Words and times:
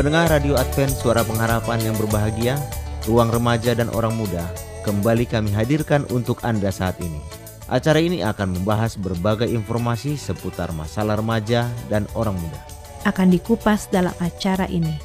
Pendengar 0.00 0.32
Radio 0.32 0.56
Advent 0.56 0.96
Suara 0.96 1.20
Pengharapan 1.20 1.76
yang 1.84 1.92
berbahagia, 1.92 2.56
ruang 3.04 3.28
remaja 3.28 3.76
dan 3.76 3.92
orang 3.92 4.16
muda, 4.16 4.48
kembali 4.80 5.28
kami 5.28 5.52
hadirkan 5.52 6.08
untuk 6.08 6.40
Anda 6.40 6.72
saat 6.72 6.96
ini. 7.04 7.20
Acara 7.68 8.00
ini 8.00 8.24
akan 8.24 8.56
membahas 8.56 8.96
berbagai 8.96 9.44
informasi 9.52 10.16
seputar 10.16 10.72
masalah 10.72 11.20
remaja 11.20 11.68
dan 11.92 12.08
orang 12.16 12.32
muda. 12.32 12.56
Akan 13.04 13.28
dikupas 13.28 13.92
dalam 13.92 14.16
acara 14.24 14.64
ini. 14.72 14.96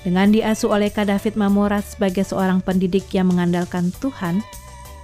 Dengan 0.00 0.32
diasuh 0.32 0.72
oleh 0.72 0.88
Kak 0.88 1.12
David 1.12 1.36
Mamora 1.36 1.84
sebagai 1.84 2.24
seorang 2.24 2.64
pendidik 2.64 3.04
yang 3.12 3.28
mengandalkan 3.28 3.92
Tuhan, 4.00 4.40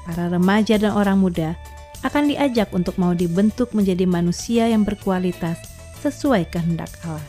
para 0.08 0.32
remaja 0.32 0.80
dan 0.80 0.96
orang 0.96 1.20
muda 1.20 1.52
akan 2.00 2.32
diajak 2.32 2.72
untuk 2.72 2.96
mau 2.96 3.12
dibentuk 3.12 3.76
menjadi 3.76 4.08
manusia 4.08 4.72
yang 4.72 4.88
berkualitas 4.88 5.60
sesuai 6.00 6.48
kehendak 6.48 6.88
Allah. 7.04 7.20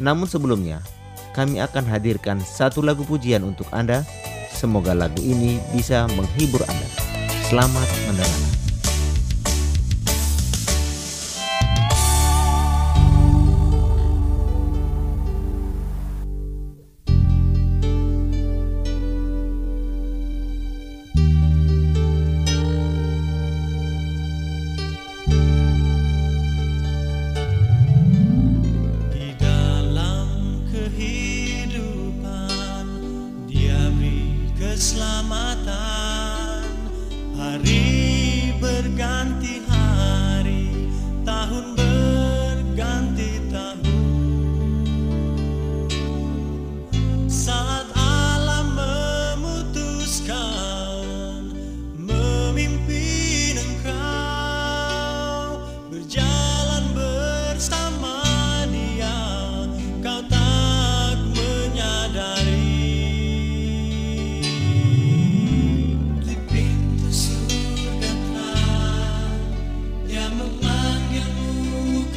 Namun 0.00 0.24
sebelumnya, 0.24 0.80
kami 1.32 1.62
akan 1.62 1.86
hadirkan 1.86 2.38
satu 2.42 2.82
lagu 2.84 3.06
pujian 3.06 3.42
untuk 3.46 3.66
Anda. 3.70 4.06
Semoga 4.50 4.92
lagu 4.92 5.22
ini 5.22 5.62
bisa 5.72 6.04
menghibur 6.12 6.60
Anda. 6.68 6.88
Selamat 7.48 7.88
mendengarkan. 8.06 8.59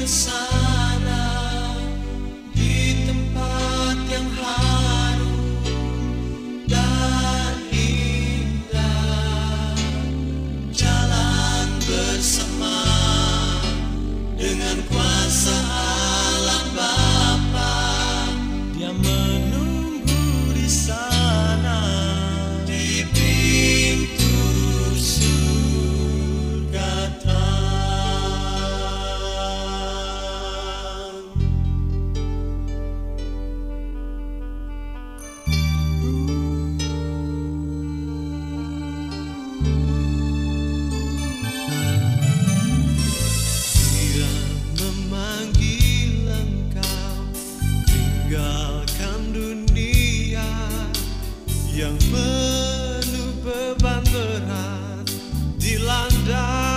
the 0.03 0.09
sun. 0.09 0.52
yang 51.73 51.97
penuh 51.97 53.33
beban 53.41 54.05
berat 54.13 55.09
dilanda. 55.57 56.72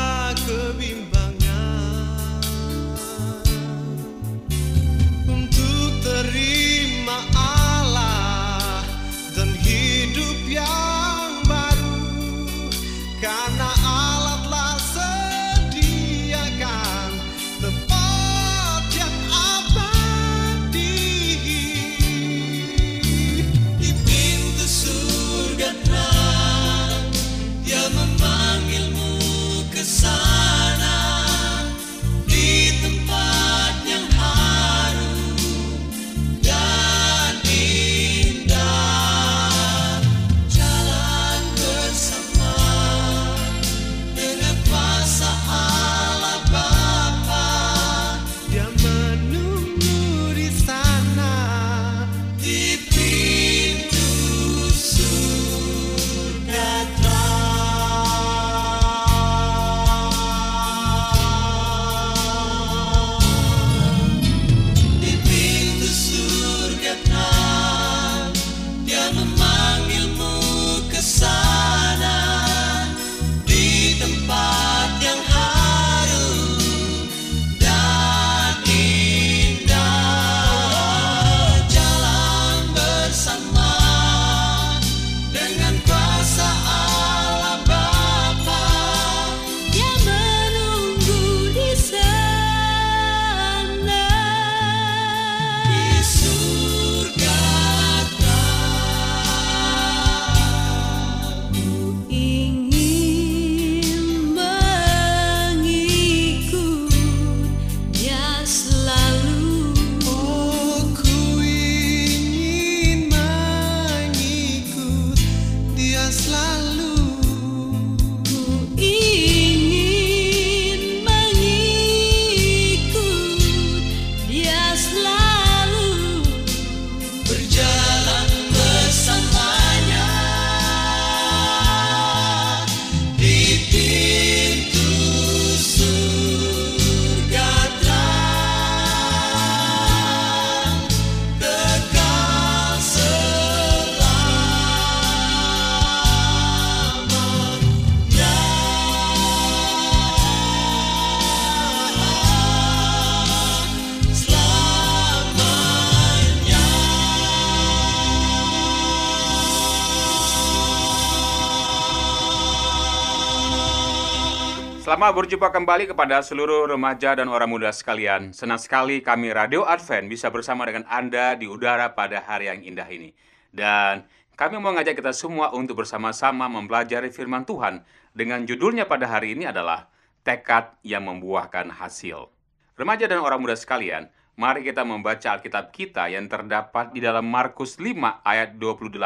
Selamat 164.86 165.18
berjumpa 165.18 165.50
kembali 165.50 165.90
kepada 165.90 166.22
seluruh 166.22 166.70
remaja 166.70 167.18
dan 167.18 167.26
orang 167.26 167.50
muda 167.50 167.74
sekalian. 167.74 168.30
Senang 168.30 168.62
sekali 168.62 169.02
kami 169.02 169.34
Radio 169.34 169.66
Advent 169.66 170.06
bisa 170.06 170.30
bersama 170.30 170.62
dengan 170.62 170.86
Anda 170.86 171.34
di 171.34 171.50
udara 171.50 171.90
pada 171.90 172.22
hari 172.22 172.46
yang 172.46 172.62
indah 172.62 172.86
ini. 172.86 173.10
Dan 173.50 174.06
kami 174.38 174.62
mau 174.62 174.70
ngajak 174.78 174.94
kita 174.94 175.10
semua 175.10 175.50
untuk 175.50 175.82
bersama-sama 175.82 176.46
mempelajari 176.46 177.10
firman 177.10 177.42
Tuhan 177.42 177.82
dengan 178.14 178.46
judulnya 178.46 178.86
pada 178.86 179.10
hari 179.10 179.34
ini 179.34 179.50
adalah 179.50 179.90
Tekad 180.22 180.78
yang 180.86 181.02
Membuahkan 181.02 181.66
Hasil. 181.66 182.30
Remaja 182.78 183.10
dan 183.10 183.18
orang 183.26 183.42
muda 183.42 183.58
sekalian, 183.58 184.06
mari 184.38 184.62
kita 184.62 184.86
membaca 184.86 185.34
Alkitab 185.34 185.74
kita 185.74 186.06
yang 186.14 186.30
terdapat 186.30 186.94
di 186.94 187.02
dalam 187.02 187.26
Markus 187.26 187.82
5 187.82 188.22
ayat 188.22 188.54
28. 188.54 189.02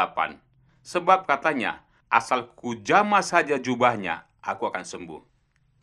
Sebab 0.85 1.25
katanya, 1.25 1.81
asal 2.05 2.53
kujama 2.53 3.25
saja 3.25 3.57
jubahnya, 3.57 4.29
aku 4.45 4.69
akan 4.69 4.85
sembuh. 4.85 5.30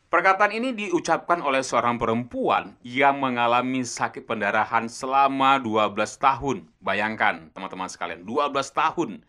Perkataan 0.08 0.56
ini 0.56 0.72
diucapkan 0.72 1.44
oleh 1.44 1.60
seorang 1.60 2.00
perempuan 2.00 2.81
yang 2.81 3.20
mengalami 3.20 3.84
sakit 3.84 4.25
pendarahan 4.25 4.88
selama 4.88 5.60
12 5.60 5.93
tahun. 6.16 6.64
Bayangkan, 6.81 7.52
teman-teman 7.52 7.93
sekalian, 7.93 8.25
12 8.25 8.72
tahun. 8.72 9.20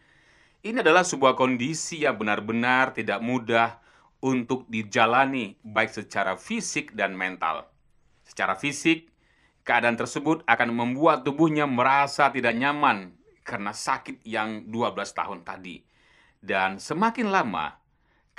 Ini 0.64 0.80
adalah 0.80 1.04
sebuah 1.04 1.36
kondisi 1.36 2.08
yang 2.08 2.16
benar-benar 2.16 2.96
tidak 2.96 3.20
mudah 3.20 3.84
untuk 4.24 4.72
dijalani 4.72 5.60
baik 5.68 5.92
secara 5.92 6.40
fisik 6.40 6.96
dan 6.96 7.12
mental. 7.12 7.68
Secara 8.24 8.56
fisik, 8.56 9.12
keadaan 9.68 10.00
tersebut 10.00 10.48
akan 10.48 10.72
membuat 10.72 11.28
tubuhnya 11.28 11.68
merasa 11.68 12.32
tidak 12.32 12.56
nyaman 12.56 13.20
karena 13.44 13.75
sakit 13.75 14.24
yang 14.24 14.64
12 14.72 14.96
tahun 15.12 15.44
tadi. 15.44 15.84
Dan 16.40 16.80
semakin 16.80 17.36
lama, 17.36 17.79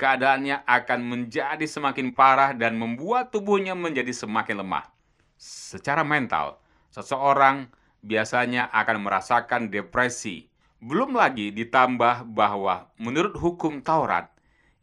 keadaannya 0.01 0.65
akan 0.65 1.01
menjadi 1.05 1.69
semakin 1.69 2.17
parah 2.17 2.57
dan 2.57 2.81
membuat 2.81 3.29
tubuhnya 3.29 3.77
menjadi 3.77 4.17
semakin 4.17 4.65
lemah. 4.65 4.89
Secara 5.37 6.01
mental, 6.01 6.57
seseorang 6.89 7.69
biasanya 8.01 8.73
akan 8.73 9.05
merasakan 9.05 9.69
depresi. 9.69 10.49
Belum 10.81 11.13
lagi 11.13 11.53
ditambah 11.53 12.33
bahwa 12.33 12.89
menurut 12.97 13.37
hukum 13.37 13.85
Taurat, 13.85 14.33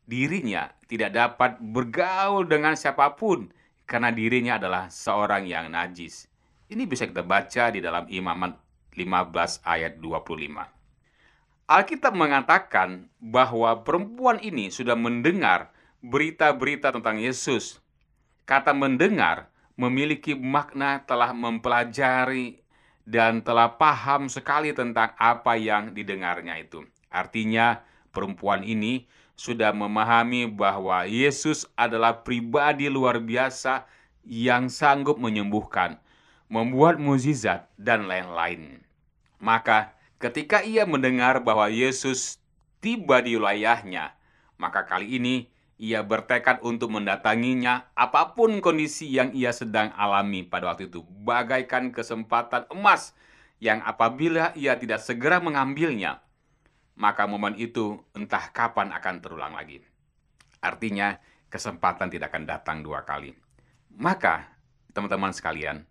dirinya 0.06 0.70
tidak 0.86 1.18
dapat 1.18 1.58
bergaul 1.58 2.46
dengan 2.46 2.78
siapa 2.78 3.18
pun 3.18 3.50
karena 3.90 4.14
dirinya 4.14 4.62
adalah 4.62 4.94
seorang 4.94 5.50
yang 5.50 5.74
najis. 5.74 6.30
Ini 6.70 6.86
bisa 6.86 7.10
kita 7.10 7.26
baca 7.26 7.74
di 7.74 7.82
dalam 7.82 8.06
Imamat 8.06 8.54
15 8.94 9.66
ayat 9.66 9.98
25. 9.98 10.77
Alkitab 11.68 12.16
mengatakan 12.16 13.12
bahwa 13.20 13.84
perempuan 13.84 14.40
ini 14.40 14.72
sudah 14.72 14.96
mendengar 14.96 15.76
berita-berita 16.00 16.96
tentang 16.96 17.20
Yesus. 17.20 17.84
Kata 18.48 18.72
mendengar 18.72 19.52
memiliki 19.76 20.32
makna 20.32 21.04
telah 21.04 21.36
mempelajari 21.36 22.64
dan 23.04 23.44
telah 23.44 23.76
paham 23.76 24.32
sekali 24.32 24.72
tentang 24.72 25.12
apa 25.20 25.60
yang 25.60 25.92
didengarnya 25.92 26.56
itu. 26.56 26.88
Artinya, 27.12 27.84
perempuan 28.16 28.64
ini 28.64 29.04
sudah 29.36 29.76
memahami 29.76 30.48
bahwa 30.48 31.04
Yesus 31.04 31.68
adalah 31.76 32.24
pribadi 32.24 32.88
luar 32.88 33.20
biasa 33.20 33.84
yang 34.24 34.72
sanggup 34.72 35.20
menyembuhkan, 35.20 36.00
membuat 36.48 36.96
mukjizat, 36.96 37.68
dan 37.76 38.08
lain-lain. 38.08 38.80
Maka, 39.44 39.97
Ketika 40.18 40.66
ia 40.66 40.90
mendengar 40.90 41.46
bahwa 41.46 41.70
Yesus 41.70 42.42
tiba 42.82 43.22
di 43.22 43.38
wilayahnya, 43.38 44.18
maka 44.58 44.90
kali 44.90 45.22
ini 45.22 45.46
ia 45.78 46.02
bertekad 46.02 46.66
untuk 46.66 46.90
mendatanginya 46.90 47.94
apa 47.94 48.34
pun 48.34 48.58
kondisi 48.58 49.06
yang 49.14 49.30
ia 49.38 49.54
sedang 49.54 49.94
alami 49.94 50.42
pada 50.42 50.74
waktu 50.74 50.90
itu, 50.90 51.06
bagaikan 51.22 51.94
kesempatan 51.94 52.66
emas 52.74 53.14
yang 53.62 53.86
apabila 53.86 54.58
ia 54.58 54.74
tidak 54.74 55.06
segera 55.06 55.38
mengambilnya, 55.38 56.26
maka 56.98 57.30
momen 57.30 57.54
itu 57.54 58.02
entah 58.18 58.50
kapan 58.50 58.90
akan 58.90 59.22
terulang 59.22 59.54
lagi. 59.54 59.86
Artinya, 60.66 61.22
kesempatan 61.54 62.10
tidak 62.10 62.34
akan 62.34 62.50
datang 62.50 62.78
dua 62.82 63.06
kali. 63.06 63.38
Maka, 63.94 64.50
teman-teman 64.98 65.30
sekalian, 65.30 65.86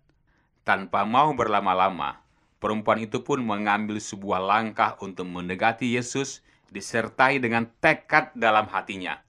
tanpa 0.67 1.07
mau 1.07 1.31
berlama-lama, 1.31 2.19
Perempuan 2.57 2.97
itu 2.97 3.21
pun 3.21 3.37
mengambil 3.45 4.01
sebuah 4.01 4.41
langkah 4.41 4.97
untuk 4.97 5.29
mendekati 5.29 5.93
Yesus 5.93 6.41
disertai 6.73 7.37
dengan 7.37 7.69
tekad 7.79 8.33
dalam 8.33 8.65
hatinya. 8.65 9.21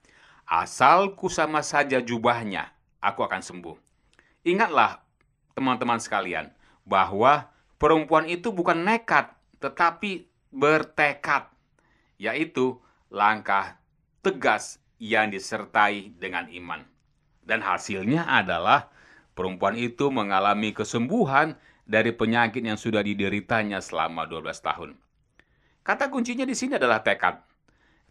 Asal 0.48 1.12
sama 1.28 1.60
saja 1.60 2.00
jubahnya, 2.00 2.72
aku 3.04 3.20
akan 3.20 3.44
sembuh. 3.44 3.76
Ingatlah, 4.48 5.04
teman-teman 5.52 6.00
sekalian, 6.00 6.48
bahwa 6.88 7.52
perempuan 7.76 8.24
itu 8.24 8.48
bukan 8.48 8.80
nekat, 8.80 9.28
tetapi 9.60 10.24
bertekad, 10.48 11.52
yaitu 12.16 12.80
langkah 13.12 13.76
tegas 14.24 14.80
yang 14.96 15.28
disertai 15.28 16.16
dengan 16.16 16.48
iman. 16.48 16.80
Dan 17.44 17.60
hasilnya 17.60 18.24
adalah 18.24 18.88
perempuan 19.36 19.76
itu 19.76 20.08
mengalami 20.08 20.72
kesembuhan 20.72 21.60
dari 21.88 22.12
penyakit 22.12 22.60
yang 22.60 22.76
sudah 22.76 23.00
dideritanya 23.00 23.80
selama 23.80 24.28
12 24.28 24.52
tahun. 24.60 24.90
Kata 25.80 26.12
kuncinya 26.12 26.44
di 26.44 26.52
sini 26.52 26.76
adalah 26.76 27.00
tekad. 27.00 27.40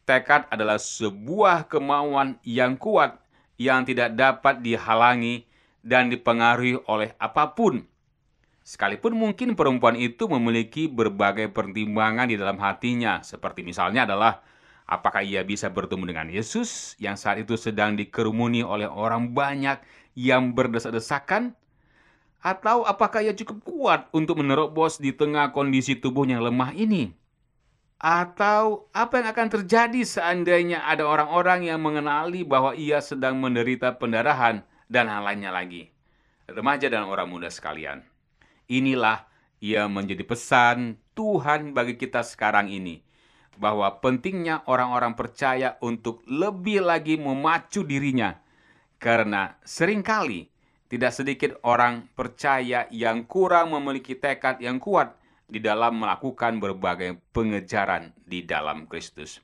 Tekad 0.02 0.50
adalah 0.50 0.82
sebuah 0.82 1.70
kemauan 1.70 2.42
yang 2.42 2.74
kuat 2.74 3.22
yang 3.62 3.86
tidak 3.86 4.18
dapat 4.18 4.66
dihalangi 4.66 5.46
dan 5.86 6.10
dipengaruhi 6.10 6.82
oleh 6.90 7.14
apa 7.22 7.54
pun. 7.54 7.86
Sekalipun 8.66 9.16
mungkin 9.16 9.56
perempuan 9.56 9.96
itu 9.96 10.28
memiliki 10.28 10.92
berbagai 10.92 11.54
pertimbangan 11.54 12.28
di 12.28 12.36
dalam 12.36 12.60
hatinya, 12.60 13.24
seperti 13.24 13.64
misalnya 13.64 14.04
adalah 14.04 14.44
apakah 14.84 15.24
ia 15.24 15.40
bisa 15.44 15.72
bertemu 15.72 16.04
dengan 16.04 16.28
Yesus 16.28 17.00
yang 17.00 17.16
saat 17.16 17.40
itu 17.40 17.56
sedang 17.56 17.96
dikerumuni 17.96 18.68
oleh 18.68 18.88
orang 18.88 19.32
banyak 19.32 19.80
yang 20.20 20.52
berdesak-desakan, 20.52 21.56
atau 22.48 22.88
apakah 22.88 23.20
ia 23.20 23.36
cukup 23.36 23.60
kuat 23.68 24.02
untuk 24.16 24.40
menerobos 24.40 25.04
di 25.04 25.12
tengah 25.12 25.52
kondisi 25.52 26.00
tubuh 26.00 26.24
yang 26.24 26.40
lemah 26.40 26.72
ini? 26.72 27.12
Atau 28.00 28.88
apa 28.96 29.20
yang 29.20 29.28
akan 29.36 29.48
terjadi 29.60 30.02
seandainya 30.08 30.88
ada 30.88 31.04
orang-orang 31.04 31.68
yang 31.68 31.84
mengenali 31.84 32.48
bahwa 32.48 32.72
ia 32.72 33.04
sedang 33.04 33.36
menderita 33.42 34.00
pendarahan 34.00 34.64
dan 34.88 35.12
hal 35.12 35.28
lainnya 35.28 35.52
lagi? 35.52 35.92
Remaja 36.48 36.88
dan 36.88 37.04
orang 37.04 37.28
muda 37.28 37.52
sekalian, 37.52 38.08
inilah 38.72 39.28
ia 39.60 39.90
menjadi 39.92 40.24
pesan 40.24 40.96
Tuhan 41.12 41.76
bagi 41.76 42.00
kita 42.00 42.24
sekarang 42.24 42.72
ini 42.72 43.04
bahwa 43.58 43.90
pentingnya 44.00 44.64
orang-orang 44.70 45.18
percaya 45.18 45.76
untuk 45.82 46.22
lebih 46.30 46.86
lagi 46.86 47.18
memacu 47.18 47.84
dirinya 47.84 48.38
karena 49.02 49.58
sering 49.66 50.06
kali 50.06 50.48
tidak 50.88 51.12
sedikit 51.12 51.52
orang 51.68 52.08
percaya 52.16 52.88
yang 52.92 53.28
kurang 53.28 53.76
memiliki 53.76 54.16
tekad 54.16 54.60
yang 54.64 54.80
kuat 54.80 55.16
di 55.48 55.64
dalam 55.64 56.00
melakukan 56.04 56.60
berbagai 56.60 57.20
pengejaran 57.32 58.12
di 58.28 58.44
dalam 58.44 58.88
Kristus. 58.88 59.40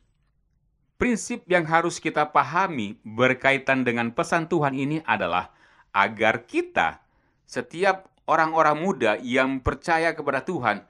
Prinsip 1.00 1.44
yang 1.52 1.68
harus 1.68 2.00
kita 2.00 2.32
pahami 2.32 2.96
berkaitan 3.04 3.84
dengan 3.84 4.16
pesan 4.16 4.48
Tuhan 4.48 4.72
ini 4.72 5.04
adalah 5.04 5.52
agar 5.92 6.48
kita, 6.48 7.04
setiap 7.44 8.08
orang-orang 8.24 8.78
muda 8.80 9.12
yang 9.20 9.60
percaya 9.60 10.16
kepada 10.16 10.48
Tuhan, 10.48 10.88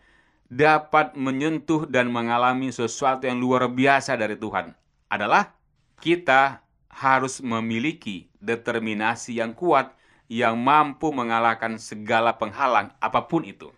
dapat 0.54 1.18
menyentuh 1.18 1.90
dan 1.90 2.14
mengalami 2.14 2.70
sesuatu 2.70 3.26
yang 3.26 3.42
luar 3.42 3.66
biasa 3.74 4.14
dari 4.14 4.38
Tuhan. 4.38 4.78
Adalah 5.10 5.58
kita 5.98 6.62
harus 6.94 7.42
memiliki 7.42 8.30
determinasi 8.38 9.42
yang 9.42 9.58
kuat 9.58 9.98
yang 10.34 10.58
mampu 10.58 11.14
mengalahkan 11.14 11.78
segala 11.78 12.34
penghalang 12.34 12.90
apa 12.98 13.30
pun 13.30 13.46
itu. 13.46 13.70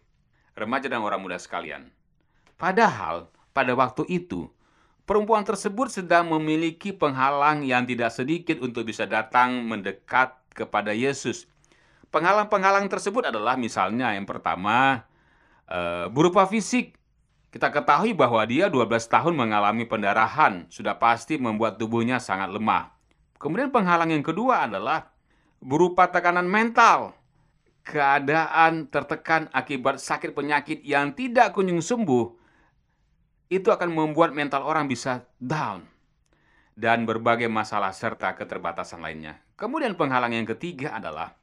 Remaja 0.55 0.87
dan 0.87 1.03
orang 1.03 1.19
muda 1.19 1.35
sekalian. 1.35 1.91
Padahal 2.55 3.27
pada 3.51 3.75
waktu 3.75 4.07
itu, 4.07 4.47
perempuan 5.03 5.43
tersebut 5.43 5.91
sedang 5.91 6.31
memiliki 6.31 6.95
penghalang 6.95 7.67
yang 7.67 7.83
tidak 7.83 8.15
sedikit 8.15 8.63
untuk 8.63 8.87
bisa 8.87 9.03
datang 9.03 9.67
mendekat 9.67 10.31
kepada 10.55 10.95
Yesus. 10.95 11.51
Penghalang-penghalang 12.07 12.87
tersebut 12.87 13.27
adalah 13.27 13.59
misalnya 13.59 14.15
yang 14.15 14.23
pertama, 14.23 15.03
e, 15.67 16.07
berupa 16.07 16.47
fisik. 16.47 16.95
Kita 17.51 17.67
ketahui 17.67 18.15
bahwa 18.15 18.39
dia 18.47 18.71
12 18.71 19.11
tahun 19.11 19.35
mengalami 19.35 19.83
pendarahan, 19.83 20.71
sudah 20.71 20.95
pasti 20.95 21.35
membuat 21.35 21.75
tubuhnya 21.75 22.23
sangat 22.23 22.47
lemah. 22.51 22.95
Kemudian 23.35 23.75
penghalang 23.75 24.15
yang 24.15 24.23
kedua 24.23 24.67
adalah 24.67 25.14
berupa 25.63 26.09
tekanan 26.09 26.47
mental. 26.47 27.13
Keadaan 27.85 28.89
tertekan 28.89 29.45
akibat 29.53 30.01
sakit 30.01 30.33
penyakit 30.33 30.81
yang 30.81 31.13
tidak 31.13 31.53
kunjung 31.53 31.85
sembuh 31.85 32.33
itu 33.53 33.69
akan 33.69 33.93
membuat 33.93 34.33
mental 34.33 34.65
orang 34.65 34.89
bisa 34.89 35.21
down 35.37 35.85
dan 36.73 37.07
berbagai 37.07 37.45
masalah 37.45 37.93
serta 37.93 38.33
keterbatasan 38.33 38.99
lainnya. 38.99 39.37
Kemudian 39.55 39.95
penghalang 39.95 40.33
yang 40.33 40.49
ketiga 40.49 40.97
adalah 40.97 41.37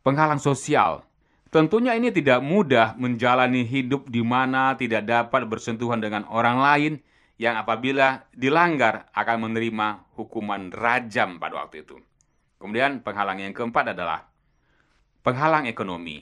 penghalang 0.00 0.40
sosial. 0.40 1.04
Tentunya 1.50 1.98
ini 1.98 2.14
tidak 2.14 2.40
mudah 2.40 2.94
menjalani 2.94 3.66
hidup 3.66 4.06
di 4.06 4.22
mana 4.22 4.78
tidak 4.78 5.02
dapat 5.02 5.44
bersentuhan 5.50 5.98
dengan 5.98 6.22
orang 6.30 6.62
lain 6.62 6.92
yang 7.36 7.58
apabila 7.58 8.24
dilanggar 8.30 9.10
akan 9.10 9.50
menerima 9.50 10.14
hukuman 10.14 10.70
rajam 10.70 11.42
pada 11.42 11.66
waktu 11.66 11.82
itu. 11.82 11.98
Kemudian 12.60 13.00
penghalang 13.00 13.40
yang 13.40 13.56
keempat 13.56 13.96
adalah 13.96 14.28
penghalang 15.24 15.64
ekonomi. 15.64 16.20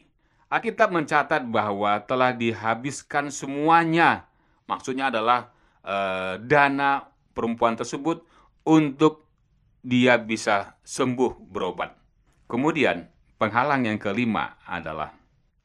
Alkitab 0.48 0.94
mencatat 0.94 1.42
bahwa 1.50 1.98
telah 2.06 2.30
dihabiskan 2.30 3.34
semuanya. 3.34 4.30
Maksudnya 4.70 5.10
adalah 5.10 5.50
eh, 5.82 6.38
dana 6.40 7.10
perempuan 7.34 7.74
tersebut 7.74 8.22
untuk 8.62 9.26
dia 9.82 10.14
bisa 10.16 10.78
sembuh 10.86 11.42
berobat. 11.50 11.92
Kemudian 12.46 13.10
penghalang 13.36 13.84
yang 13.84 13.98
kelima 14.00 14.56
adalah 14.64 15.12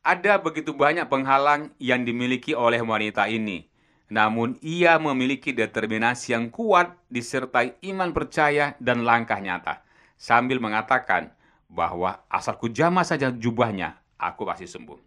ada 0.04 0.36
begitu 0.36 0.76
banyak 0.76 1.08
penghalang 1.08 1.72
yang 1.80 2.04
dimiliki 2.04 2.52
oleh 2.52 2.84
wanita 2.84 3.32
ini. 3.32 3.72
Namun 4.12 4.60
ia 4.60 5.00
memiliki 5.00 5.56
determinasi 5.56 6.36
yang 6.36 6.52
kuat 6.52 6.92
disertai 7.08 7.80
iman 7.88 8.12
percaya 8.12 8.76
dan 8.84 9.08
langkah 9.08 9.40
nyata. 9.40 9.80
Sambil 10.16 10.62
mengatakan 10.62 11.34
bahwa 11.68 12.22
asal 12.30 12.56
kujama 12.56 13.02
saja 13.02 13.34
jubahnya, 13.34 13.98
aku 14.16 14.46
pasti 14.46 14.70
sembuh. 14.70 15.00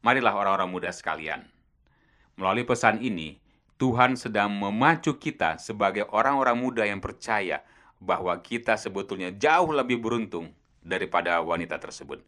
Marilah 0.00 0.34
orang-orang 0.34 0.70
muda 0.70 0.90
sekalian. 0.90 1.44
Melalui 2.40 2.64
pesan 2.64 3.04
ini, 3.04 3.36
Tuhan 3.80 4.16
sedang 4.16 4.52
memacu 4.52 5.16
kita 5.16 5.56
sebagai 5.56 6.04
orang-orang 6.12 6.56
muda 6.56 6.84
yang 6.84 7.00
percaya 7.00 7.64
bahwa 8.00 8.32
kita 8.40 8.80
sebetulnya 8.80 9.32
jauh 9.32 9.72
lebih 9.72 10.00
beruntung 10.00 10.52
daripada 10.80 11.40
wanita 11.44 11.76
tersebut. 11.76 12.24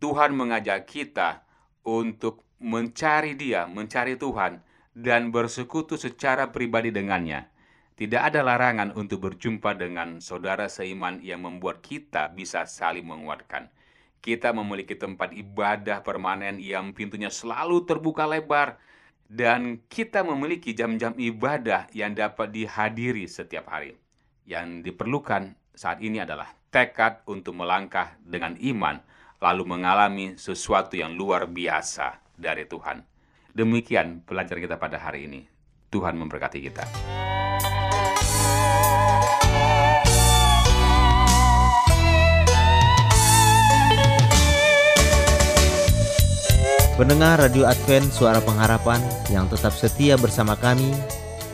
Tuhan 0.00 0.36
mengajak 0.36 0.84
kita 0.84 1.44
untuk 1.84 2.44
mencari 2.60 3.32
Dia, 3.36 3.64
mencari 3.64 4.20
Tuhan, 4.20 4.60
dan 4.92 5.32
bersekutu 5.32 5.96
secara 5.96 6.52
pribadi 6.52 6.92
dengannya. 6.92 7.48
Tidak 7.94 8.18
ada 8.18 8.42
larangan 8.42 8.90
untuk 8.98 9.22
berjumpa 9.22 9.78
dengan 9.78 10.18
saudara 10.18 10.66
seiman 10.66 11.22
yang 11.22 11.46
membuat 11.46 11.78
kita 11.78 12.26
bisa 12.34 12.66
saling 12.66 13.06
menguatkan. 13.06 13.70
Kita 14.18 14.50
memiliki 14.50 14.98
tempat 14.98 15.30
ibadah 15.30 16.02
permanen 16.02 16.58
yang 16.58 16.90
pintunya 16.90 17.30
selalu 17.30 17.86
terbuka 17.86 18.26
lebar, 18.26 18.82
dan 19.30 19.78
kita 19.86 20.26
memiliki 20.26 20.74
jam-jam 20.74 21.14
ibadah 21.14 21.86
yang 21.94 22.18
dapat 22.18 22.50
dihadiri 22.50 23.30
setiap 23.30 23.70
hari. 23.70 23.94
Yang 24.42 24.90
diperlukan 24.90 25.54
saat 25.70 26.02
ini 26.02 26.18
adalah 26.18 26.50
tekad 26.74 27.22
untuk 27.30 27.54
melangkah 27.54 28.18
dengan 28.26 28.58
iman 28.58 28.98
lalu 29.38 29.62
mengalami 29.70 30.34
sesuatu 30.34 30.98
yang 30.98 31.14
luar 31.14 31.46
biasa 31.46 32.18
dari 32.34 32.66
Tuhan. 32.66 33.06
Demikian 33.54 34.26
pelajaran 34.26 34.66
kita 34.66 34.76
pada 34.82 34.98
hari 34.98 35.30
ini. 35.30 35.46
Tuhan 35.94 36.18
memberkati 36.18 36.58
kita. 36.58 36.84
Pendengar 46.94 47.42
Radio 47.42 47.66
Advent 47.66 48.06
Suara 48.14 48.38
Pengharapan 48.38 49.02
yang 49.26 49.50
tetap 49.50 49.74
setia 49.74 50.14
bersama 50.14 50.54
kami, 50.54 50.94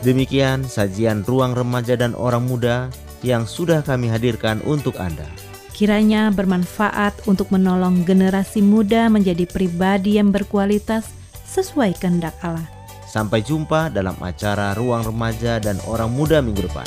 demikian 0.05 0.61
sajian 0.61 1.25
ruang 1.25 1.57
remaja 1.57 1.97
dan 1.97 2.13
orang 2.13 2.45
muda 2.45 2.93
yang 3.25 3.49
sudah 3.49 3.81
kami 3.81 4.05
hadirkan 4.05 4.61
untuk 4.69 5.01
Anda. 5.01 5.25
Kiranya 5.73 6.29
bermanfaat 6.29 7.25
untuk 7.25 7.49
menolong 7.49 8.05
generasi 8.05 8.61
muda 8.61 9.09
menjadi 9.09 9.49
pribadi 9.49 10.21
yang 10.21 10.29
berkualitas 10.29 11.09
sesuai 11.49 11.97
kehendak 11.97 12.37
Allah. 12.45 12.69
Sampai 13.09 13.41
jumpa 13.41 13.89
dalam 13.89 14.13
acara 14.21 14.77
Ruang 14.77 15.09
Remaja 15.09 15.57
dan 15.57 15.81
Orang 15.89 16.13
Muda 16.13 16.45
minggu 16.45 16.69
depan. 16.69 16.85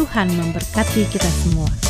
Tuhan 0.00 0.32
memberkati 0.32 1.12
kita 1.12 1.28
semua. 1.44 1.81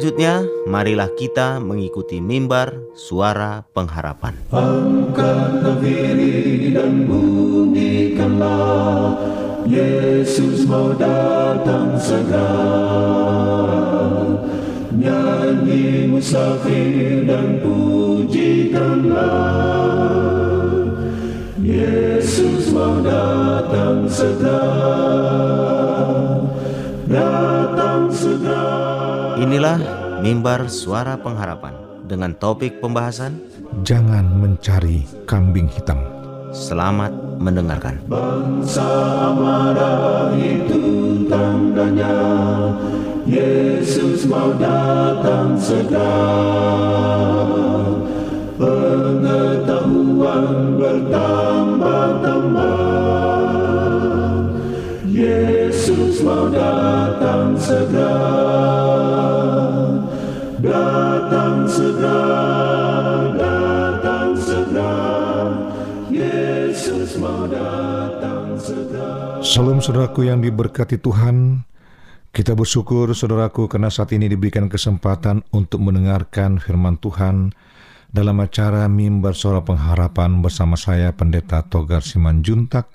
Selanjutnya, 0.00 0.48
marilah 0.64 1.12
kita 1.12 1.60
mengikuti 1.60 2.24
mimbar 2.24 2.72
suara 2.96 3.68
pengharapan. 3.76 4.32
Dan 6.72 7.04
bunyikanlah 7.04 9.12
Yesus 9.68 10.64
mau 10.64 10.96
datang 10.96 12.00
segera. 12.00 12.48
Nyanyi 14.96 16.08
musafir 16.08 17.28
dan 17.28 17.60
pujikanlah 17.60 19.20
Yesus 21.60 22.72
mau 22.72 23.04
datang 23.04 24.08
segera. 24.08 24.64
Datang 27.04 28.08
segera 28.08 28.89
Inilah 29.40 29.80
mimbar 30.20 30.68
suara 30.68 31.16
pengharapan 31.16 31.72
dengan 32.04 32.36
topik 32.36 32.76
pembahasan 32.84 33.40
Jangan 33.80 34.28
mencari 34.36 35.08
kambing 35.24 35.64
hitam. 35.72 35.96
Selamat 36.52 37.08
mendengarkan. 37.40 38.04
Bangsa 38.04 38.84
marah 39.32 40.28
itu 40.36 41.24
tandanya 41.24 42.20
Yesus 43.24 44.28
mau 44.28 44.52
datang 44.60 45.56
segera 45.56 46.20
Pengetahuan 48.60 50.76
bertambah-tambah 50.76 52.79
Mau 56.20 56.52
datang 56.52 57.56
segera 57.56 58.12
Datang 60.60 61.64
segera 61.64 62.20
Datang 63.40 64.30
segera 64.36 64.92
Yesus 66.12 67.16
mau 67.16 67.48
datang 67.48 68.52
segera 68.60 69.40
Salam 69.40 69.80
saudaraku 69.80 70.28
yang 70.28 70.44
diberkati 70.44 71.00
Tuhan. 71.00 71.64
Kita 72.28 72.52
bersyukur 72.52 73.16
saudaraku 73.16 73.72
karena 73.72 73.88
saat 73.88 74.12
ini 74.12 74.28
diberikan 74.28 74.68
kesempatan 74.68 75.40
untuk 75.56 75.80
mendengarkan 75.80 76.60
firman 76.60 77.00
Tuhan 77.00 77.56
dalam 78.12 78.36
acara 78.44 78.84
Mimbar 78.92 79.32
Suara 79.32 79.64
Pengharapan 79.64 80.44
bersama 80.44 80.76
saya 80.76 81.16
Pendeta 81.16 81.64
Togar 81.64 82.04
Simanjuntak 82.04 82.92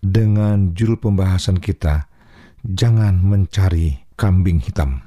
dengan 0.00 0.72
judul 0.72 0.96
pembahasan 0.96 1.60
kita 1.60 2.08
Jangan 2.66 3.22
Mencari 3.22 4.02
Kambing 4.18 4.58
Hitam. 4.62 5.02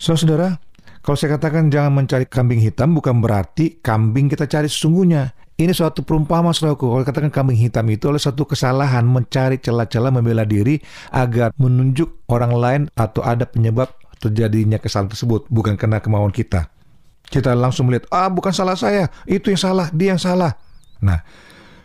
Saudara-saudara, 0.00 0.60
kalau 1.04 1.16
saya 1.20 1.36
katakan 1.36 1.68
jangan 1.68 1.92
mencari 1.92 2.24
kambing 2.24 2.64
hitam 2.64 2.96
bukan 2.96 3.20
berarti 3.20 3.76
kambing 3.84 4.32
kita 4.32 4.48
cari 4.48 4.72
sesungguhnya. 4.72 5.36
Ini 5.54 5.70
suatu 5.70 6.00
perumpamaan 6.00 6.56
saudaraku. 6.56 6.90
Kalau 6.90 7.04
katakan 7.04 7.28
kambing 7.28 7.60
hitam 7.60 7.84
itu 7.92 8.08
adalah 8.08 8.24
satu 8.24 8.48
kesalahan 8.48 9.04
mencari 9.04 9.60
celah-celah 9.60 10.08
membela 10.08 10.48
diri 10.48 10.80
agar 11.12 11.52
menunjuk 11.60 12.24
orang 12.32 12.52
lain 12.56 12.82
atau 12.96 13.20
ada 13.20 13.44
penyebab 13.44 13.92
terjadinya 14.16 14.80
kesalahan 14.80 15.12
tersebut 15.12 15.44
bukan 15.52 15.76
karena 15.76 16.00
kemauan 16.00 16.32
kita. 16.32 16.72
Kita 17.28 17.52
langsung 17.52 17.92
melihat, 17.92 18.08
ah 18.08 18.32
bukan 18.32 18.56
salah 18.56 18.72
saya, 18.72 19.12
itu 19.28 19.52
yang 19.52 19.60
salah, 19.60 19.92
dia 19.92 20.16
yang 20.16 20.20
salah. 20.20 20.56
Nah, 21.04 21.20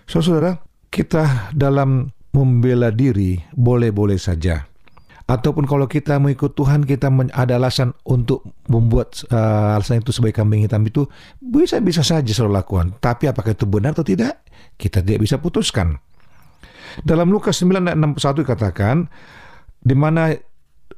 saudara, 0.07 0.63
kita 0.87 1.51
dalam 1.51 2.11
membela 2.33 2.93
diri 2.93 3.41
boleh-boleh 3.53 4.17
saja. 4.17 4.69
Ataupun 5.29 5.69
kalau 5.69 5.85
kita 5.85 6.17
mengikut 6.17 6.57
Tuhan, 6.57 6.89
kita 6.89 7.13
ada 7.37 7.61
alasan 7.61 7.93
untuk 8.01 8.41
membuat 8.65 9.21
uh, 9.29 9.77
alasan 9.77 10.01
itu 10.01 10.09
sebagai 10.09 10.41
kambing 10.41 10.65
hitam 10.65 10.81
itu 10.89 11.05
bisa-bisa 11.37 12.01
saja 12.01 12.33
saudara 12.33 12.65
lakukan. 12.65 12.97
Tapi 12.97 13.29
apakah 13.29 13.53
itu 13.53 13.69
benar 13.69 13.93
atau 13.93 14.01
tidak? 14.01 14.41
Kita 14.73 15.05
tidak 15.05 15.21
bisa 15.21 15.37
putuskan. 15.37 16.01
Dalam 17.05 17.29
Lukas 17.29 17.61
9 17.61 17.77
ayat 17.77 17.97
61 18.17 18.41
dikatakan, 18.41 18.95
di 19.77 19.93
mana 19.93 20.33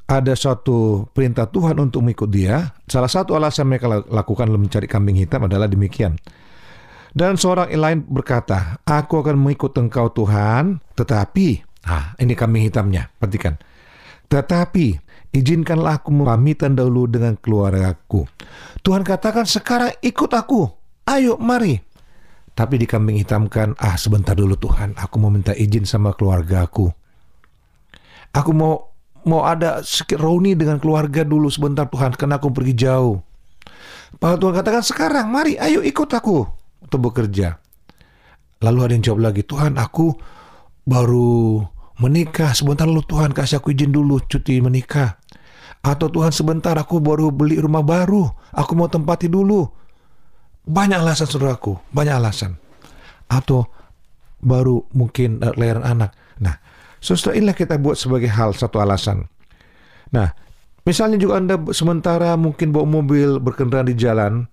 ada 0.08 0.34
suatu 0.36 1.08
perintah 1.12 1.52
Tuhan 1.52 1.76
untuk 1.84 2.00
mengikut 2.00 2.32
dia, 2.32 2.72
salah 2.88 3.12
satu 3.12 3.36
alasan 3.36 3.67
mereka 3.67 4.00
lakukan 4.08 4.48
mencari 4.48 4.88
kambing 4.88 5.20
hitam 5.20 5.44
adalah 5.44 5.67
demikian. 5.67 6.15
Dan 7.12 7.36
seorang 7.36 7.67
lain 7.76 8.08
berkata, 8.08 8.80
aku 8.88 9.19
akan 9.19 9.36
mengikut 9.36 9.76
engkau 9.76 10.08
Tuhan, 10.15 10.80
tetapi, 10.95 11.60
ah 11.84 12.15
ini 12.15 12.32
kambing 12.39 12.63
hitamnya, 12.63 13.12
perhatikan. 13.19 13.60
Tetapi, 14.32 14.95
izinkanlah 15.36 16.00
aku 16.00 16.08
pamitan 16.24 16.71
dahulu 16.71 17.12
dengan 17.12 17.36
keluargaku. 17.36 18.24
Tuhan 18.80 19.04
katakan, 19.04 19.43
sekarang 19.43 19.91
ikut 20.00 20.32
aku. 20.32 20.71
Ayo, 21.04 21.36
mari. 21.36 21.84
Tapi 22.56 22.80
di 22.80 22.88
kambing 22.88 23.19
hitamkan, 23.19 23.76
ah 23.76 24.00
sebentar 24.00 24.32
dulu 24.32 24.56
Tuhan, 24.56 24.95
aku 24.95 25.19
mau 25.19 25.28
minta 25.28 25.52
izin 25.52 25.84
sama 25.84 26.15
keluargaku. 26.15 26.95
Aku 28.32 28.56
mau 28.56 28.88
mau 29.28 29.43
ada 29.43 29.84
reuni 30.15 30.56
dengan 30.56 30.80
keluarga 30.80 31.28
dulu 31.28 31.52
sebentar 31.52 31.91
Tuhan, 31.91 32.15
karena 32.15 32.39
aku 32.39 32.56
pergi 32.56 32.88
jauh. 32.88 33.19
Pak 34.15 34.39
Tuhan 34.39 34.56
katakan 34.56 34.84
sekarang, 34.84 35.28
mari, 35.28 35.60
ayo 35.60 35.84
ikut 35.84 36.08
aku 36.08 36.61
untuk 36.91 37.15
bekerja. 37.15 37.56
Lalu 38.60 38.80
ada 38.84 38.93
yang 38.99 39.04
jawab 39.08 39.32
lagi, 39.32 39.47
Tuhan 39.47 39.80
aku 39.80 40.12
baru 40.84 41.63
menikah, 42.04 42.51
sebentar 42.51 42.84
dulu 42.84 42.99
Tuhan 43.08 43.32
kasih 43.32 43.63
aku 43.63 43.71
izin 43.71 43.95
dulu 43.95 44.19
cuti 44.27 44.60
menikah. 44.60 45.15
Atau 45.82 46.12
Tuhan 46.12 46.36
sebentar 46.36 46.75
aku 46.75 46.99
baru 46.99 47.32
beli 47.32 47.58
rumah 47.58 47.82
baru, 47.82 48.27
aku 48.51 48.75
mau 48.75 48.91
tempati 48.91 49.32
dulu. 49.32 49.65
Banyak 50.67 50.99
alasan 50.99 51.25
saudaraku, 51.25 51.80
banyak 51.89 52.12
alasan. 52.12 52.60
Atau 53.32 53.65
baru 54.43 54.86
mungkin 54.91 55.41
uh, 55.41 55.56
lahiran 55.58 55.88
anak. 55.88 56.13
Nah, 56.38 56.60
saudara 57.01 57.39
inilah 57.39 57.56
kita 57.58 57.82
buat 57.82 57.97
sebagai 57.97 58.30
hal 58.30 58.54
satu 58.54 58.77
alasan. 58.77 59.25
Nah, 60.13 60.30
misalnya 60.86 61.17
juga 61.17 61.39
Anda 61.39 61.56
sementara 61.73 62.38
mungkin 62.38 62.69
bawa 62.69 62.86
mobil 62.86 63.41
berkendaraan 63.41 63.89
di 63.89 63.97
jalan, 63.97 64.45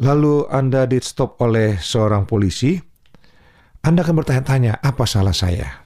lalu 0.00 0.48
Anda 0.50 0.88
di 0.88 0.98
stop 0.98 1.38
oleh 1.44 1.78
seorang 1.78 2.26
polisi, 2.26 2.78
Anda 3.84 4.02
akan 4.02 4.14
bertanya-tanya, 4.24 4.80
apa 4.80 5.04
salah 5.04 5.36
saya? 5.36 5.84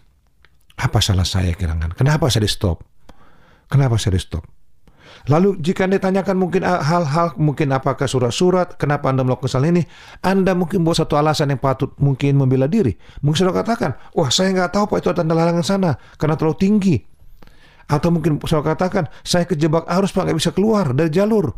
Apa 0.79 1.03
salah 1.03 1.27
saya 1.27 1.51
kirangan? 1.59 1.99
Kenapa 1.99 2.31
saya 2.31 2.47
di 2.47 2.53
stop? 2.53 2.87
Kenapa 3.66 3.99
saya 3.99 4.14
di 4.14 4.23
stop? 4.23 4.47
Lalu 5.27 5.59
jika 5.59 5.85
Anda 5.85 5.99
tanyakan 5.99 6.38
mungkin 6.38 6.62
hal-hal, 6.62 7.35
mungkin 7.37 7.75
apakah 7.75 8.07
surat-surat, 8.07 8.79
kenapa 8.79 9.11
Anda 9.11 9.27
melakukan 9.27 9.51
kesalahan 9.51 9.75
ini, 9.77 9.85
Anda 10.23 10.55
mungkin 10.55 10.87
buat 10.87 11.03
satu 11.03 11.18
alasan 11.18 11.51
yang 11.51 11.61
patut 11.61 11.92
mungkin 11.99 12.38
membela 12.38 12.71
diri. 12.71 12.94
Mungkin 13.21 13.44
saudara 13.44 13.66
katakan, 13.66 13.99
wah 14.14 14.31
saya 14.31 14.55
nggak 14.55 14.73
tahu 14.73 14.85
Pak 14.94 14.99
itu 15.03 15.11
tanda 15.12 15.35
larangan 15.35 15.66
sana, 15.66 15.90
karena 16.16 16.38
terlalu 16.38 16.57
tinggi. 16.57 16.97
Atau 17.90 18.14
mungkin 18.14 18.38
saudara 18.47 18.79
katakan, 18.79 19.11
saya 19.27 19.44
kejebak 19.44 19.90
arus 19.90 20.14
Pak, 20.14 20.23
nggak 20.31 20.38
bisa 20.38 20.51
keluar 20.55 20.94
dari 20.94 21.11
jalur. 21.11 21.51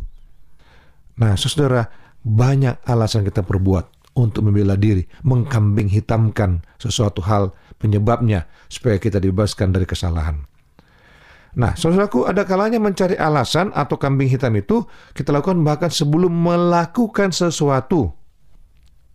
Nah, 1.21 1.37
saudara, 1.37 1.85
banyak 2.25 2.77
alasan 2.85 3.25
kita 3.25 3.41
perbuat 3.45 4.13
untuk 4.19 4.45
membela 4.45 4.77
diri, 4.77 5.07
mengkambing 5.25 5.89
hitamkan 5.89 6.61
sesuatu 6.77 7.25
hal 7.25 7.55
penyebabnya 7.81 8.45
supaya 8.69 9.01
kita 9.01 9.23
dibebaskan 9.23 9.73
dari 9.73 9.87
kesalahan. 9.89 10.45
Nah, 11.51 11.75
saudaraku, 11.75 12.31
ada 12.31 12.47
kalanya 12.47 12.79
mencari 12.79 13.19
alasan 13.19 13.75
atau 13.75 13.99
kambing 13.99 14.31
hitam 14.31 14.55
itu 14.55 14.87
kita 15.17 15.35
lakukan 15.35 15.59
bahkan 15.67 15.91
sebelum 15.91 16.31
melakukan 16.31 17.35
sesuatu. 17.35 18.15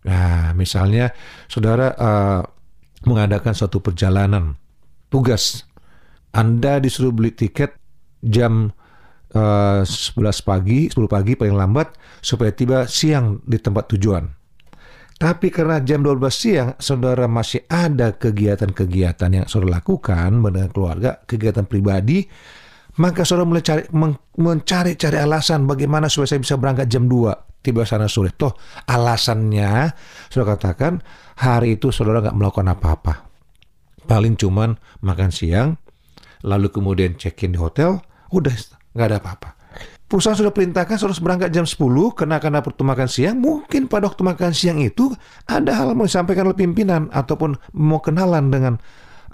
Nah, 0.04 0.52
misalnya 0.52 1.16
saudara 1.48 1.96
uh, 1.96 2.42
mengadakan 3.08 3.56
suatu 3.56 3.80
perjalanan 3.80 4.60
tugas, 5.08 5.64
Anda 6.36 6.76
disuruh 6.76 7.14
beli 7.14 7.32
tiket 7.32 7.72
jam 8.20 8.76
uh, 9.36 9.84
11 9.84 10.48
pagi, 10.48 10.88
10 10.88 10.96
pagi 11.06 11.36
paling 11.36 11.52
lambat 11.52 11.92
supaya 12.24 12.50
tiba 12.56 12.88
siang 12.88 13.44
di 13.44 13.60
tempat 13.60 13.92
tujuan. 13.92 14.24
Tapi 15.16 15.48
karena 15.48 15.80
jam 15.80 16.04
12 16.04 16.28
siang, 16.28 16.70
saudara 16.76 17.24
masih 17.24 17.64
ada 17.72 18.12
kegiatan-kegiatan 18.12 19.30
yang 19.32 19.46
saudara 19.48 19.80
lakukan 19.80 20.28
dengan 20.44 20.68
keluarga, 20.68 21.24
kegiatan 21.24 21.64
pribadi, 21.64 22.28
maka 23.00 23.24
saudara 23.24 23.48
mulai 23.48 23.64
cari, 23.64 23.88
mencari-cari 24.36 25.16
alasan 25.16 25.64
bagaimana 25.64 26.12
supaya 26.12 26.36
saya 26.36 26.44
bisa 26.44 26.60
berangkat 26.60 26.92
jam 26.92 27.08
2, 27.08 27.64
tiba 27.64 27.88
sana 27.88 28.12
sore. 28.12 28.36
Toh 28.36 28.52
alasannya, 28.84 29.88
saudara 30.28 30.60
katakan, 30.60 31.00
hari 31.40 31.80
itu 31.80 31.88
saudara 31.88 32.20
nggak 32.20 32.36
melakukan 32.36 32.68
apa-apa. 32.76 33.14
Paling 34.04 34.36
cuman 34.36 34.76
makan 35.00 35.32
siang, 35.32 35.80
lalu 36.44 36.68
kemudian 36.68 37.16
check-in 37.16 37.56
di 37.56 37.58
hotel, 37.58 38.04
udah 38.36 38.52
nggak 38.96 39.06
ada 39.12 39.18
apa-apa. 39.20 39.50
Perusahaan 40.06 40.38
sudah 40.38 40.54
perintahkan 40.54 40.96
harus 41.02 41.18
berangkat 41.18 41.50
jam 41.50 41.66
10 41.66 41.82
karena 42.14 42.38
karena 42.38 42.62
waktu 42.62 42.82
makan 42.86 43.08
siang. 43.10 43.36
Mungkin 43.42 43.90
pada 43.90 44.06
waktu 44.06 44.22
makan 44.22 44.54
siang 44.54 44.78
itu 44.78 45.10
ada 45.50 45.82
hal 45.82 45.98
mau 45.98 46.06
disampaikan 46.06 46.46
oleh 46.46 46.54
pimpinan 46.54 47.10
ataupun 47.10 47.58
mau 47.74 47.98
kenalan 47.98 48.48
dengan 48.48 48.78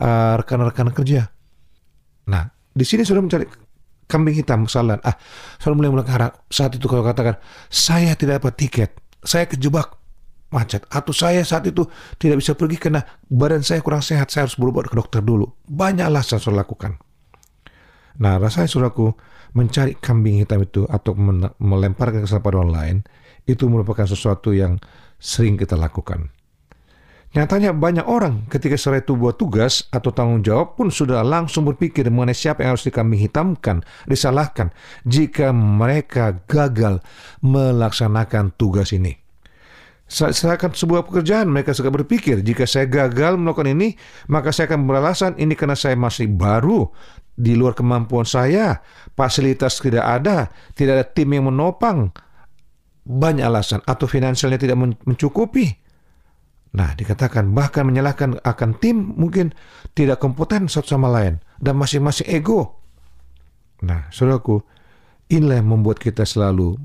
uh, 0.00 0.34
rekan-rekan 0.40 0.88
kerja. 0.96 1.28
Nah, 2.32 2.48
di 2.72 2.84
sini 2.88 3.04
sudah 3.04 3.20
mencari 3.20 3.44
kambing 4.08 4.32
hitam 4.32 4.64
kesalahan. 4.64 5.00
Ah, 5.04 5.16
sudah 5.60 5.76
mulai 5.76 5.92
mulai 5.92 6.32
saat 6.48 6.72
itu 6.72 6.88
kalau 6.88 7.04
katakan 7.04 7.36
saya 7.68 8.16
tidak 8.16 8.40
dapat 8.40 8.54
tiket, 8.56 8.90
saya 9.20 9.44
kejebak 9.44 9.92
macet 10.52 10.84
atau 10.92 11.12
saya 11.16 11.40
saat 11.44 11.64
itu 11.64 11.88
tidak 12.20 12.44
bisa 12.44 12.52
pergi 12.52 12.76
karena 12.76 13.00
badan 13.28 13.60
saya 13.60 13.84
kurang 13.84 14.04
sehat, 14.04 14.28
saya 14.28 14.48
harus 14.48 14.56
berobat 14.56 14.88
ke 14.88 14.96
dokter 14.96 15.20
dulu. 15.20 15.48
Banyak 15.68 16.08
alasan 16.08 16.40
saya 16.40 16.60
lakukan. 16.60 16.96
Nah, 18.20 18.36
rasanya 18.36 18.68
saudaraku, 18.68 19.16
mencari 19.52 19.96
kambing 19.96 20.40
hitam 20.40 20.64
itu 20.64 20.88
atau 20.88 21.12
melemparkan 21.60 22.24
kesalahan 22.24 22.44
pada 22.44 22.56
orang 22.60 22.72
lain 22.72 22.96
itu 23.44 23.66
merupakan 23.68 24.06
sesuatu 24.06 24.54
yang 24.54 24.78
sering 25.20 25.60
kita 25.60 25.76
lakukan. 25.76 26.32
Nyatanya 27.32 27.72
banyak 27.72 28.04
orang 28.04 28.44
ketika 28.52 28.76
serai 28.76 29.00
itu 29.00 29.16
buat 29.16 29.40
tugas 29.40 29.88
atau 29.88 30.12
tanggung 30.12 30.44
jawab 30.44 30.76
pun 30.76 30.92
sudah 30.92 31.24
langsung 31.24 31.64
berpikir 31.64 32.04
mengenai 32.12 32.36
siapa 32.36 32.60
yang 32.60 32.76
harus 32.76 32.84
dikambing 32.84 33.24
hitamkan, 33.24 33.80
disalahkan 34.04 34.68
jika 35.08 35.48
mereka 35.56 36.44
gagal 36.44 37.00
melaksanakan 37.40 38.52
tugas 38.60 38.92
ini. 38.92 39.16
Seakan 40.12 40.76
sebuah 40.76 41.08
pekerjaan 41.08 41.48
mereka 41.48 41.72
suka 41.72 41.88
berpikir 41.88 42.44
jika 42.44 42.68
saya 42.68 42.84
gagal 42.84 43.40
melakukan 43.40 43.72
ini 43.72 43.96
maka 44.28 44.52
saya 44.52 44.68
akan 44.68 44.84
beralasan 44.84 45.32
ini 45.40 45.56
karena 45.56 45.72
saya 45.72 45.96
masih 45.96 46.28
baru 46.28 46.92
di 47.32 47.56
luar 47.56 47.72
kemampuan 47.72 48.28
saya 48.28 48.84
fasilitas 49.16 49.80
tidak 49.80 50.04
ada 50.04 50.52
tidak 50.76 50.92
ada 51.00 51.06
tim 51.08 51.32
yang 51.32 51.48
menopang 51.48 52.12
banyak 53.02 53.42
alasan 53.42 53.80
atau 53.88 54.06
finansialnya 54.06 54.60
tidak 54.60 54.78
men- 54.78 55.00
mencukupi 55.08 55.82
Nah, 56.72 56.96
dikatakan 56.96 57.52
bahkan 57.52 57.84
menyalahkan 57.84 58.40
akan 58.40 58.70
tim 58.80 59.12
mungkin 59.12 59.52
tidak 59.92 60.24
kompeten 60.24 60.72
satu 60.72 60.96
sama 60.96 61.12
lain 61.12 61.36
dan 61.60 61.76
masing-masing 61.76 62.24
ego. 62.32 62.80
Nah, 63.84 64.08
saudaraku, 64.08 64.64
inilah 65.28 65.60
yang 65.60 65.68
membuat 65.68 66.00
kita 66.00 66.24
selalu 66.24 66.80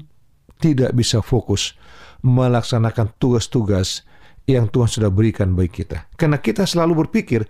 tidak 0.60 0.92
bisa 0.92 1.24
fokus 1.24 1.80
melaksanakan 2.20 3.16
tugas-tugas 3.16 4.04
yang 4.44 4.68
Tuhan 4.68 4.92
sudah 4.92 5.08
berikan 5.08 5.56
bagi 5.56 5.84
kita. 5.84 6.12
Karena 6.20 6.42
kita 6.44 6.68
selalu 6.68 7.08
berpikir 7.08 7.48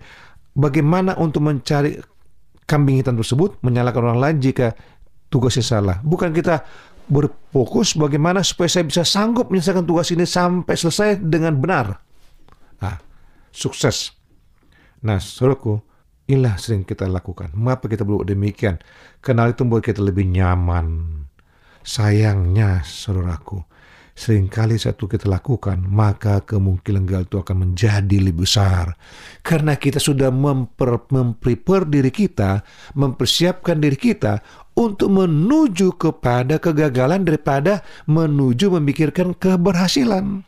bagaimana 0.54 1.18
untuk 1.18 1.42
mencari 1.42 1.98
kambing 2.68 3.00
hitam 3.00 3.16
tersebut, 3.16 3.56
menyalahkan 3.64 4.04
orang 4.04 4.20
lain 4.20 4.36
jika 4.44 4.76
tugasnya 5.32 5.64
salah. 5.64 5.96
Bukan 6.04 6.36
kita 6.36 6.60
berfokus 7.08 7.96
bagaimana 7.96 8.44
supaya 8.44 8.68
saya 8.68 8.84
bisa 8.84 9.00
sanggup 9.02 9.48
menyelesaikan 9.48 9.88
tugas 9.88 10.12
ini 10.12 10.28
sampai 10.28 10.76
selesai 10.76 11.16
dengan 11.24 11.56
benar. 11.56 11.96
Nah, 12.84 13.00
sukses. 13.48 14.12
Nah, 15.00 15.16
saudaraku, 15.16 15.80
inilah 16.28 16.60
sering 16.60 16.84
kita 16.84 17.08
lakukan. 17.08 17.56
Mengapa 17.56 17.88
kita 17.88 18.04
belum 18.04 18.28
demikian? 18.28 18.76
Kenal 19.24 19.56
itu 19.56 19.64
membuat 19.64 19.88
kita 19.88 20.04
lebih 20.04 20.28
nyaman. 20.28 21.24
Sayangnya, 21.80 22.84
saudaraku, 22.84 23.64
sering 24.18 24.50
kali 24.50 24.74
satu 24.74 25.06
kita 25.06 25.30
lakukan, 25.30 25.78
maka 25.86 26.42
kemungkinan 26.42 27.06
gagal 27.06 27.30
itu 27.30 27.36
akan 27.38 27.56
menjadi 27.70 28.18
lebih 28.18 28.42
besar. 28.42 28.98
Karena 29.46 29.78
kita 29.78 30.02
sudah 30.02 30.34
memper, 30.34 31.06
memprepare 31.14 31.86
diri 31.86 32.10
kita, 32.10 32.66
mempersiapkan 32.98 33.78
diri 33.78 33.94
kita 33.94 34.42
untuk 34.74 35.14
menuju 35.14 35.94
kepada 35.94 36.58
kegagalan 36.58 37.22
daripada 37.22 37.86
menuju 38.10 38.74
memikirkan 38.82 39.38
keberhasilan. 39.38 40.42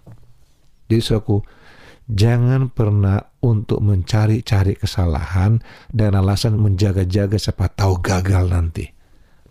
Jadi 0.91 0.99
saudaraku, 0.99 1.39
Jangan 2.11 2.75
pernah 2.75 3.23
untuk 3.39 3.87
mencari-cari 3.87 4.75
kesalahan 4.75 5.63
dan 5.95 6.19
alasan 6.19 6.59
menjaga-jaga 6.59 7.39
siapa 7.39 7.71
tahu 7.71 8.03
gagal 8.03 8.51
nanti. 8.51 9.00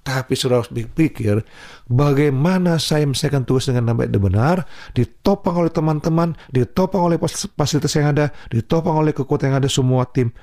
Tapi 0.10 0.34
sudah 0.34 0.58
harus 0.58 0.74
berpikir 0.74 1.46
bagaimana 1.86 2.82
saya 2.82 3.06
menyelesaikan 3.06 3.46
tugas 3.46 3.70
dengan 3.70 3.94
baik 3.94 4.10
dan 4.10 4.22
benar, 4.26 4.58
ditopang 4.98 5.62
oleh 5.62 5.70
teman-teman, 5.70 6.34
ditopang 6.50 7.14
oleh 7.14 7.22
fas- 7.22 7.46
fasilitas 7.54 7.94
yang 7.94 8.18
ada, 8.18 8.34
ditopang 8.50 8.98
oleh 8.98 9.14
kekuatan 9.14 9.54
yang 9.54 9.62
ada 9.62 9.70
semua 9.70 10.10
tim. 10.10 10.34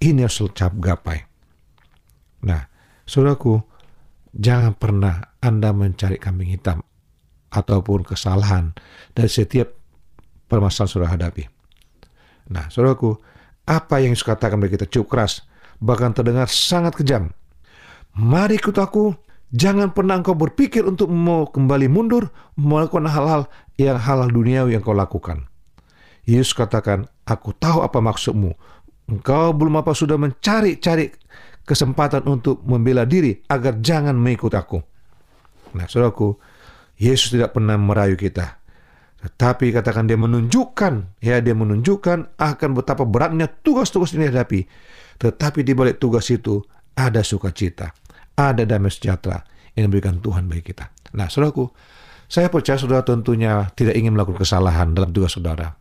Ini 0.00 0.24
harus 0.24 0.40
cap 0.56 0.72
gapai. 0.80 1.28
Nah, 2.48 2.64
saudaraku, 3.04 3.60
jangan 4.32 4.72
pernah 4.80 5.36
Anda 5.44 5.76
mencari 5.76 6.16
kambing 6.16 6.56
hitam 6.56 6.80
ataupun 7.52 8.08
kesalahan 8.08 8.72
dari 9.12 9.28
setiap 9.28 9.76
permasalahan 10.48 10.88
saudara 10.88 11.12
hadapi. 11.20 11.44
Nah, 12.48 12.72
saudaraku, 12.72 13.20
apa 13.68 14.00
yang 14.00 14.16
Yesus 14.16 14.24
katakan 14.24 14.56
bagi 14.56 14.80
kita 14.80 14.88
cukup 14.88 15.20
keras, 15.20 15.44
bahkan 15.78 16.16
terdengar 16.16 16.48
sangat 16.48 16.96
kejam. 16.96 17.28
Mari 18.12 18.60
ikut 18.60 18.76
aku, 18.76 19.16
jangan 19.56 19.92
pernah 19.96 20.20
engkau 20.20 20.36
berpikir 20.36 20.84
untuk 20.84 21.08
mau 21.08 21.48
kembali 21.48 21.88
mundur, 21.88 22.28
melakukan 22.60 23.08
hal-hal 23.08 23.48
yang 23.80 23.96
halal 23.96 24.28
duniawi 24.28 24.76
yang 24.76 24.84
kau 24.84 24.92
lakukan. 24.92 25.48
Yesus 26.28 26.52
katakan, 26.52 27.08
aku 27.24 27.56
tahu 27.56 27.80
apa 27.80 27.98
maksudmu. 27.98 28.52
Engkau 29.08 29.56
belum 29.56 29.80
apa 29.80 29.96
sudah 29.96 30.20
mencari-cari 30.20 31.10
kesempatan 31.64 32.28
untuk 32.28 32.62
membela 32.68 33.08
diri 33.08 33.40
agar 33.48 33.80
jangan 33.80 34.14
mengikut 34.14 34.52
aku. 34.54 34.78
Nah, 35.72 35.88
saudaraku, 35.88 36.36
Yesus 37.00 37.32
tidak 37.32 37.56
pernah 37.56 37.80
merayu 37.80 38.14
kita. 38.14 38.60
Tetapi 39.22 39.70
katakan 39.70 40.10
dia 40.10 40.18
menunjukkan, 40.18 41.22
ya 41.22 41.38
dia 41.38 41.54
menunjukkan 41.54 42.36
akan 42.36 42.70
betapa 42.74 43.06
beratnya 43.06 43.46
tugas-tugas 43.46 44.12
ini 44.18 44.26
dihadapi. 44.26 44.66
Tetapi 45.22 45.62
di 45.62 45.72
balik 45.72 46.02
tugas 46.02 46.26
itu 46.28 46.58
ada 46.98 47.22
sukacita, 47.22 47.94
ada 48.50 48.66
damai 48.66 48.90
sejahtera 48.90 49.46
yang 49.78 49.86
diberikan 49.86 50.18
Tuhan 50.18 50.50
bagi 50.50 50.74
kita. 50.74 50.90
Nah, 51.14 51.30
saudaraku, 51.30 51.70
saya 52.26 52.50
percaya 52.50 52.80
saudara 52.80 53.06
tentunya 53.06 53.70
tidak 53.78 53.94
ingin 53.94 54.18
melakukan 54.18 54.42
kesalahan 54.42 54.96
dalam 54.96 55.14
tugas 55.14 55.38
saudara. 55.38 55.78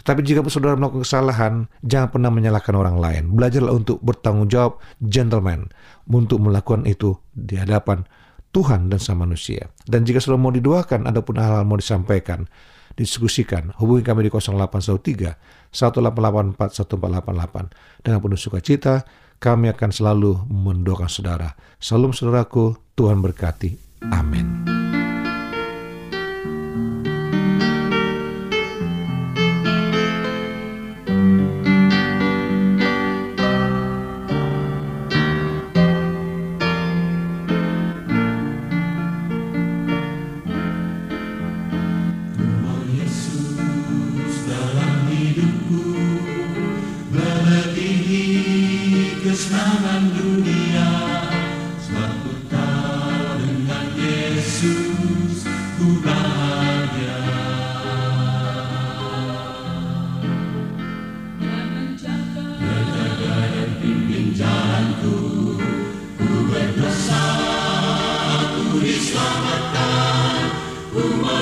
Tetapi 0.00 0.24
jika 0.24 0.40
saudara 0.48 0.80
melakukan 0.80 1.04
kesalahan, 1.04 1.68
jangan 1.84 2.08
pernah 2.08 2.30
menyalahkan 2.32 2.72
orang 2.72 2.96
lain. 2.96 3.36
Belajarlah 3.36 3.76
untuk 3.76 4.00
bertanggung 4.00 4.48
jawab, 4.48 4.80
gentleman, 5.04 5.68
untuk 6.08 6.40
melakukan 6.40 6.88
itu 6.88 7.20
di 7.36 7.60
hadapan 7.60 8.08
Tuhan 8.56 8.88
dan 8.88 8.96
sama 8.96 9.28
manusia. 9.28 9.68
Dan 9.84 10.08
jika 10.08 10.18
sudah 10.24 10.40
mau 10.40 10.48
didoakan, 10.48 11.04
ataupun 11.04 11.36
hal-hal 11.36 11.68
mau 11.68 11.76
disampaikan, 11.76 12.48
diskusikan, 12.96 13.76
hubungi 13.76 14.00
kami 14.00 14.26
di 14.26 14.30
0813 14.32 15.36
1884 15.68 16.56
1488. 16.80 18.00
Dengan 18.00 18.18
penuh 18.24 18.40
sukacita, 18.40 19.04
kami 19.40 19.72
akan 19.72 19.90
selalu 19.90 20.36
mendoakan 20.52 21.08
saudara. 21.08 21.56
Salam 21.80 22.12
saudaraku, 22.12 22.76
Tuhan 22.92 23.24
berkati. 23.24 23.74
Amin. 24.12 24.79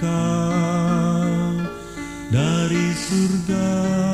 kekal 0.00 1.54
dari 2.34 2.86
surga 2.98 4.13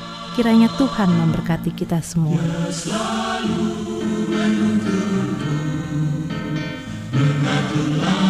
Kiranya 0.31 0.71
Tuhan 0.79 1.11
memberkati 1.11 1.75
kita 1.75 1.99
semua. 1.99 2.39
Mengaturlah 7.11 8.20